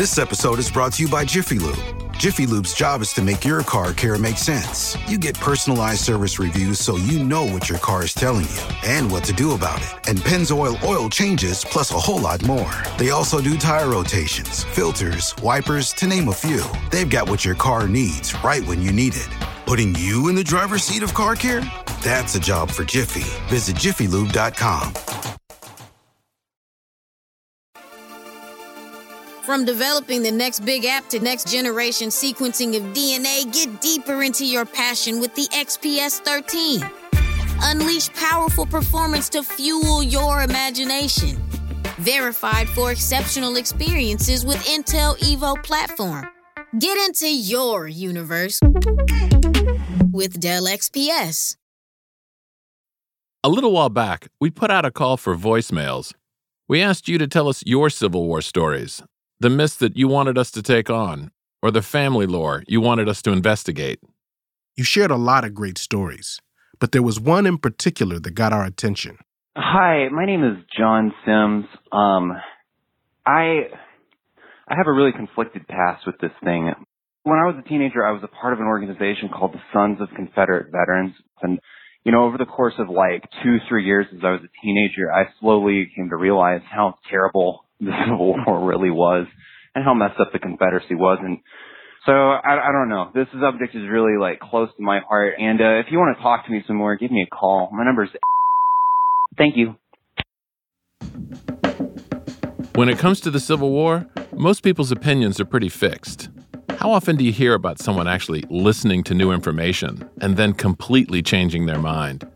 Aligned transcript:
This 0.00 0.16
episode 0.16 0.58
is 0.58 0.70
brought 0.70 0.94
to 0.94 1.02
you 1.02 1.10
by 1.10 1.26
Jiffy 1.26 1.58
Lube. 1.58 2.10
Jiffy 2.14 2.46
Lube's 2.46 2.72
job 2.72 3.02
is 3.02 3.12
to 3.12 3.20
make 3.20 3.44
your 3.44 3.62
car 3.62 3.92
care 3.92 4.16
make 4.16 4.38
sense. 4.38 4.96
You 5.06 5.18
get 5.18 5.38
personalized 5.38 6.00
service 6.00 6.38
reviews 6.38 6.80
so 6.80 6.96
you 6.96 7.22
know 7.22 7.44
what 7.44 7.68
your 7.68 7.76
car 7.80 8.02
is 8.02 8.14
telling 8.14 8.46
you 8.46 8.62
and 8.82 9.12
what 9.12 9.24
to 9.24 9.34
do 9.34 9.52
about 9.52 9.82
it. 9.82 10.08
And 10.08 10.18
Pennzoil 10.20 10.82
oil 10.82 11.10
changes 11.10 11.66
plus 11.66 11.90
a 11.90 11.98
whole 11.98 12.18
lot 12.18 12.42
more. 12.46 12.72
They 12.96 13.10
also 13.10 13.42
do 13.42 13.58
tire 13.58 13.90
rotations, 13.90 14.64
filters, 14.64 15.34
wipers, 15.42 15.92
to 15.92 16.06
name 16.06 16.28
a 16.28 16.32
few. 16.32 16.64
They've 16.90 17.10
got 17.10 17.28
what 17.28 17.44
your 17.44 17.54
car 17.54 17.86
needs 17.86 18.34
right 18.42 18.66
when 18.66 18.80
you 18.80 18.92
need 18.92 19.14
it. 19.14 19.28
Putting 19.66 19.94
you 19.96 20.28
in 20.28 20.34
the 20.34 20.42
driver's 20.42 20.82
seat 20.82 21.02
of 21.02 21.12
car 21.12 21.36
care? 21.36 21.60
That's 22.02 22.34
a 22.36 22.40
job 22.40 22.70
for 22.70 22.84
Jiffy. 22.84 23.28
Visit 23.48 23.76
jiffylube.com. 23.76 25.19
From 29.50 29.64
developing 29.64 30.22
the 30.22 30.30
next 30.30 30.60
big 30.60 30.84
app 30.84 31.08
to 31.08 31.18
next 31.18 31.48
generation 31.48 32.10
sequencing 32.10 32.76
of 32.76 32.84
DNA, 32.94 33.52
get 33.52 33.80
deeper 33.80 34.22
into 34.22 34.46
your 34.46 34.64
passion 34.64 35.18
with 35.18 35.34
the 35.34 35.48
XPS 35.48 36.20
13. 36.20 36.88
Unleash 37.60 38.12
powerful 38.14 38.64
performance 38.64 39.28
to 39.30 39.42
fuel 39.42 40.04
your 40.04 40.42
imagination. 40.42 41.36
Verified 41.98 42.68
for 42.68 42.92
exceptional 42.92 43.56
experiences 43.56 44.46
with 44.46 44.64
Intel 44.68 45.18
Evo 45.18 45.60
platform. 45.64 46.28
Get 46.78 46.96
into 47.08 47.26
your 47.28 47.88
universe 47.88 48.60
with 50.12 50.38
Dell 50.38 50.66
XPS. 50.66 51.56
A 53.42 53.48
little 53.48 53.72
while 53.72 53.88
back, 53.88 54.28
we 54.40 54.48
put 54.50 54.70
out 54.70 54.84
a 54.84 54.92
call 54.92 55.16
for 55.16 55.34
voicemails. 55.34 56.12
We 56.68 56.80
asked 56.80 57.08
you 57.08 57.18
to 57.18 57.26
tell 57.26 57.48
us 57.48 57.64
your 57.66 57.90
Civil 57.90 58.28
War 58.28 58.42
stories, 58.42 59.02
the 59.40 59.50
myths 59.50 59.76
that 59.76 59.96
you 59.96 60.06
wanted 60.06 60.36
us 60.36 60.50
to 60.50 60.62
take 60.62 60.90
on, 60.90 61.30
or 61.62 61.70
the 61.70 61.82
family 61.82 62.26
lore 62.26 62.62
you 62.68 62.80
wanted 62.80 63.08
us 63.08 63.22
to 63.22 63.32
investigate. 63.32 63.98
You 64.76 64.84
shared 64.84 65.10
a 65.10 65.16
lot 65.16 65.44
of 65.44 65.54
great 65.54 65.78
stories, 65.78 66.40
but 66.78 66.92
there 66.92 67.02
was 67.02 67.18
one 67.18 67.46
in 67.46 67.56
particular 67.56 68.18
that 68.20 68.32
got 68.32 68.52
our 68.52 68.64
attention. 68.64 69.16
Hi, 69.56 70.08
my 70.12 70.26
name 70.26 70.44
is 70.44 70.62
John 70.76 71.12
Sims. 71.24 71.64
Um, 71.90 72.32
I 73.26 73.68
I 74.68 74.76
have 74.76 74.86
a 74.86 74.92
really 74.92 75.12
conflicted 75.12 75.66
past 75.66 76.06
with 76.06 76.18
this 76.20 76.30
thing. 76.44 76.72
When 77.22 77.38
I 77.38 77.46
was 77.46 77.56
a 77.58 77.68
teenager, 77.68 78.06
I 78.06 78.12
was 78.12 78.22
a 78.22 78.28
part 78.28 78.52
of 78.52 78.60
an 78.60 78.66
organization 78.66 79.28
called 79.28 79.54
the 79.54 79.60
Sons 79.72 80.00
of 80.00 80.08
Confederate 80.14 80.66
Veterans, 80.70 81.14
and 81.42 81.58
you 82.04 82.12
know, 82.12 82.24
over 82.24 82.36
the 82.36 82.46
course 82.46 82.74
of 82.78 82.88
like 82.88 83.24
two, 83.42 83.56
three 83.68 83.84
years 83.84 84.06
as 84.12 84.20
I 84.22 84.32
was 84.32 84.40
a 84.44 84.52
teenager, 84.62 85.10
I 85.10 85.24
slowly 85.40 85.90
came 85.96 86.10
to 86.10 86.16
realize 86.16 86.62
how 86.70 86.98
terrible 87.10 87.64
the 87.80 87.92
Civil 88.04 88.36
War 88.46 88.66
really 88.66 88.90
was 88.90 89.26
and 89.74 89.84
how 89.84 89.94
messed 89.94 90.20
up 90.20 90.32
the 90.32 90.38
Confederacy 90.38 90.94
was. 90.94 91.18
And 91.22 91.38
so 92.06 92.12
I, 92.12 92.68
I 92.68 92.72
don't 92.72 92.88
know. 92.88 93.10
This 93.14 93.26
subject 93.40 93.74
is 93.74 93.82
really 93.90 94.18
like 94.18 94.40
close 94.40 94.68
to 94.76 94.82
my 94.82 95.00
heart. 95.06 95.34
And 95.38 95.60
uh, 95.60 95.80
if 95.80 95.86
you 95.90 95.98
want 95.98 96.16
to 96.16 96.22
talk 96.22 96.46
to 96.46 96.52
me 96.52 96.62
some 96.66 96.76
more, 96.76 96.96
give 96.96 97.10
me 97.10 97.26
a 97.26 97.34
call. 97.34 97.70
My 97.72 97.84
number 97.84 98.04
is. 98.04 98.10
Thank 99.38 99.56
you. 99.56 99.76
When 102.74 102.88
it 102.88 102.98
comes 102.98 103.20
to 103.20 103.30
the 103.30 103.40
Civil 103.40 103.70
War, 103.70 104.06
most 104.36 104.62
people's 104.62 104.90
opinions 104.90 105.40
are 105.40 105.44
pretty 105.44 105.68
fixed. 105.68 106.30
How 106.78 106.90
often 106.90 107.16
do 107.16 107.24
you 107.24 107.32
hear 107.32 107.54
about 107.54 107.78
someone 107.78 108.08
actually 108.08 108.42
listening 108.48 109.02
to 109.04 109.14
new 109.14 109.32
information 109.32 110.08
and 110.20 110.36
then 110.36 110.54
completely 110.54 111.20
changing 111.22 111.66
their 111.66 111.78
mind? 111.78 112.26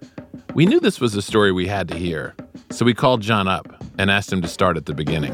We 0.55 0.67
knew 0.67 0.81
this 0.81 1.01
was 1.01 1.15
a 1.15 1.23
story 1.23 1.51
we 1.51 1.67
had 1.67 1.89
to 1.89 1.97
hear, 1.97 2.35
so 2.71 2.85
we 2.85 2.95
called 2.95 3.23
John 3.23 3.49
up 3.49 3.74
and 3.99 4.11
asked 4.11 4.33
him 4.33 4.43
to 4.43 4.49
start 4.49 4.77
at 4.77 4.87
the 4.87 4.95
beginning. 4.95 5.33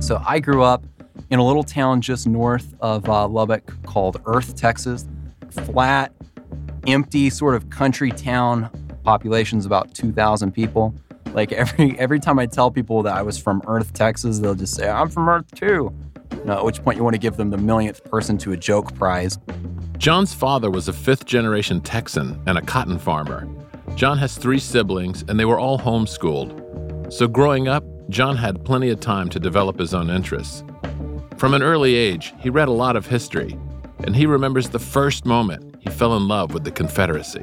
So 0.00 0.22
I 0.26 0.40
grew 0.40 0.62
up 0.62 0.84
in 1.30 1.38
a 1.38 1.46
little 1.46 1.62
town 1.62 2.00
just 2.00 2.26
north 2.26 2.74
of 2.80 3.08
uh, 3.08 3.28
Lubbock 3.28 3.72
called 3.84 4.20
Earth, 4.26 4.56
Texas. 4.56 5.06
Flat, 5.50 6.12
empty, 6.86 7.30
sort 7.30 7.54
of 7.54 7.70
country 7.70 8.10
town. 8.10 8.70
Population's 9.04 9.66
about 9.66 9.94
2,000 9.94 10.52
people. 10.52 10.94
Like 11.32 11.52
every 11.52 11.98
every 11.98 12.18
time 12.18 12.38
I 12.38 12.46
tell 12.46 12.70
people 12.70 13.02
that 13.04 13.16
I 13.16 13.22
was 13.22 13.38
from 13.38 13.62
Earth, 13.66 13.92
Texas, 13.92 14.40
they'll 14.40 14.54
just 14.54 14.74
say, 14.74 14.88
"I'm 14.88 15.08
from 15.08 15.28
Earth 15.28 15.46
too." 15.54 15.94
You 16.32 16.44
know, 16.44 16.58
at 16.58 16.64
which 16.64 16.82
point 16.82 16.96
you 16.96 17.04
want 17.04 17.14
to 17.14 17.20
give 17.20 17.36
them 17.36 17.50
the 17.50 17.58
millionth 17.58 18.02
person 18.04 18.38
to 18.38 18.52
a 18.52 18.56
joke 18.56 18.94
prize. 18.94 19.38
John's 19.98 20.32
father 20.32 20.70
was 20.70 20.88
a 20.88 20.92
fifth 20.92 21.26
generation 21.26 21.80
Texan 21.80 22.40
and 22.46 22.56
a 22.56 22.62
cotton 22.62 22.98
farmer. 22.98 23.46
John 23.94 24.16
has 24.18 24.36
three 24.38 24.58
siblings, 24.58 25.24
and 25.28 25.38
they 25.38 25.44
were 25.44 25.58
all 25.58 25.78
homeschooled. 25.78 26.69
So 27.10 27.26
growing 27.26 27.66
up, 27.66 27.82
John 28.08 28.36
had 28.36 28.64
plenty 28.64 28.88
of 28.88 29.00
time 29.00 29.28
to 29.30 29.40
develop 29.40 29.80
his 29.80 29.92
own 29.94 30.10
interests. 30.10 30.62
From 31.38 31.54
an 31.54 31.62
early 31.62 31.96
age, 31.96 32.32
he 32.38 32.50
read 32.50 32.68
a 32.68 32.72
lot 32.72 32.94
of 32.94 33.04
history, 33.04 33.58
and 34.04 34.14
he 34.14 34.26
remembers 34.26 34.68
the 34.68 34.78
first 34.78 35.26
moment 35.26 35.74
he 35.80 35.90
fell 35.90 36.16
in 36.16 36.28
love 36.28 36.54
with 36.54 36.62
the 36.62 36.70
Confederacy. 36.70 37.42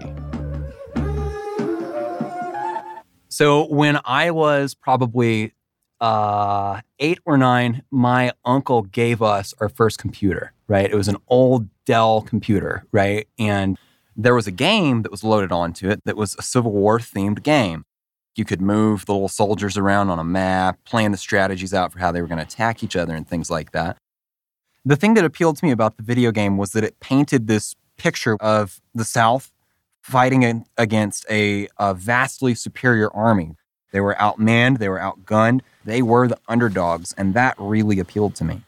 So 3.27 3.67
when 3.67 3.99
I 4.05 4.31
was 4.31 4.73
probably 4.73 5.53
uh, 5.99 6.79
eight 6.99 7.19
or 7.25 7.37
nine, 7.37 7.83
my 7.91 8.31
uncle 8.45 8.83
gave 8.83 9.21
us 9.21 9.53
our 9.59 9.67
first 9.67 9.99
computer, 9.99 10.53
right? 10.69 10.89
It 10.89 10.95
was 10.95 11.09
an 11.09 11.17
old 11.27 11.67
Dell 11.83 12.21
computer, 12.21 12.85
right? 12.93 13.27
And 13.37 13.77
there 14.15 14.33
was 14.33 14.47
a 14.47 14.51
game 14.51 15.01
that 15.01 15.11
was 15.11 15.25
loaded 15.25 15.51
onto 15.51 15.89
it 15.89 16.05
that 16.05 16.15
was 16.15 16.35
a 16.39 16.41
Civil 16.41 16.71
War 16.71 16.99
themed 16.99 17.43
game. 17.43 17.83
You 18.37 18.45
could 18.45 18.61
move 18.61 19.05
the 19.05 19.13
little 19.13 19.27
soldiers 19.27 19.77
around 19.77 20.09
on 20.11 20.19
a 20.19 20.23
map, 20.23 20.77
plan 20.85 21.11
the 21.11 21.17
strategies 21.17 21.73
out 21.73 21.91
for 21.91 21.99
how 21.99 22.11
they 22.11 22.21
were 22.21 22.27
going 22.27 22.37
to 22.37 22.43
attack 22.43 22.83
each 22.83 22.95
other 22.95 23.15
and 23.15 23.27
things 23.27 23.49
like 23.49 23.71
that. 23.71 23.97
The 24.85 24.95
thing 24.95 25.15
that 25.15 25.25
appealed 25.25 25.57
to 25.57 25.65
me 25.65 25.71
about 25.71 25.97
the 25.97 26.03
video 26.03 26.31
game 26.31 26.55
was 26.55 26.71
that 26.71 26.83
it 26.83 26.99
painted 26.99 27.47
this 27.47 27.75
picture 27.97 28.37
of 28.39 28.79
the 28.93 29.03
South 29.03 29.51
fighting 30.01 30.65
against 30.77 31.25
a, 31.29 31.67
a 31.77 31.93
vastly 31.93 32.53
superior 32.55 33.13
army. 33.13 33.55
They 33.91 33.99
were 33.99 34.15
outmanned, 34.15 34.77
they 34.77 34.87
were 34.87 34.99
outgunned, 34.99 35.61
they 35.83 36.01
were 36.01 36.27
the 36.27 36.37
underdogs, 36.47 37.13
and 37.17 37.33
that 37.33 37.55
really 37.57 37.99
appealed 37.99 38.35
to 38.35 38.43
me. 38.43 38.61